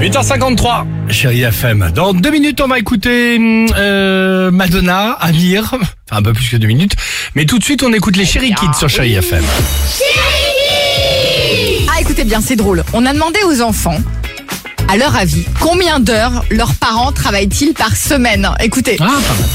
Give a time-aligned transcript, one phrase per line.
[0.00, 1.92] 8h53, chérie FM.
[1.94, 3.38] Dans deux minutes, on va écouter
[3.76, 6.96] euh, Madonna, Amir, enfin un peu plus que deux minutes.
[7.36, 9.44] Mais tout de suite, on écoute les Chéri Kids sur chérie FM.
[11.88, 12.82] Ah, écoutez bien, c'est drôle.
[12.92, 13.98] On a demandé aux enfants,
[14.88, 18.50] à leur avis, combien d'heures leurs parents travaillent-ils par semaine?
[18.58, 18.96] Écoutez.
[18.98, 19.48] Ah, pas mal.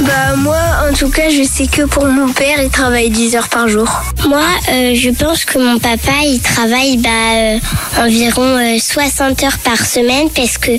[0.00, 0.56] Bah moi
[0.88, 3.86] en tout cas je sais que pour mon père il travaille 10 heures par jour.
[4.26, 4.40] Moi
[4.72, 7.58] euh, je pense que mon papa il travaille bah, euh,
[7.98, 10.72] environ euh, 60 heures par semaine parce que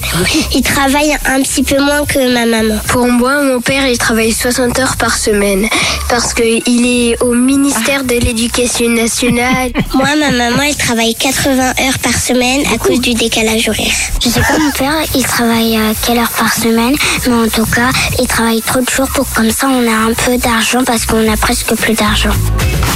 [0.56, 2.80] il travaille un petit peu moins que ma maman.
[2.88, 5.68] Pour moi mon père il travaille 60 heures par semaine
[6.09, 9.72] parce que il est au ministère de l'éducation nationale.
[9.94, 13.94] moi ma maman elle travaille 80 heures par semaine à cause du décalage horaire.
[14.24, 16.96] Je sais pas mon père il travaille euh, quelle heure par semaine
[17.28, 20.14] mais en tout cas il travaille trop de jours pour comme ça on a un
[20.14, 22.34] peu d'argent parce qu'on a presque plus d'argent.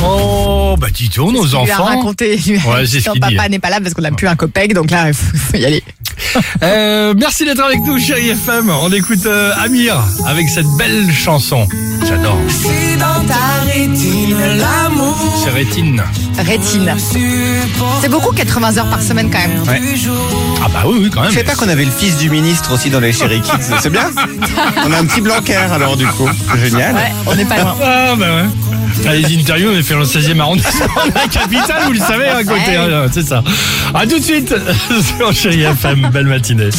[0.03, 1.85] Oh, bah dis donc, nos Il lui a enfants.
[1.85, 2.39] raconté.
[2.47, 5.13] Ouais, c'est papa n'est pas là parce qu'on n'a plus un copec, donc là, il
[5.13, 5.83] faut, y aller.
[6.63, 8.69] Euh, merci d'être avec nous, chérie FM.
[8.69, 11.67] On écoute euh, Amir avec cette belle chanson.
[12.07, 12.38] J'adore.
[12.50, 12.95] C'est
[13.73, 14.64] Rétine.
[15.53, 16.03] Rétine.
[18.01, 19.63] C'est beaucoup 80 heures par semaine quand même.
[20.63, 21.29] Ah bah oui, oui, quand même.
[21.29, 23.51] Je savais pas qu'on avait le fils du ministre aussi dans les Chéri Kids.
[23.81, 24.09] C'est bien.
[24.85, 26.27] On a un petit Blanquer alors du coup.
[26.63, 26.95] Génial.
[26.95, 27.75] Ouais, on n'est pas loin.
[27.81, 28.49] Ah bah ouais.
[29.07, 31.99] Ah, les interviews, on est fait dans le 16e arrondissement de la capitale, vous le
[31.99, 33.43] savez, à côté, hein, c'est ça.
[33.93, 34.55] À tout de suite
[35.17, 36.69] sur Chérie FM, belle matinée.